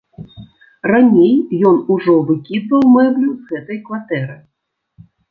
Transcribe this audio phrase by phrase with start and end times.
[0.91, 1.33] Раней
[1.71, 4.37] ён ужо выкідваў мэблю з гэтай кватэры.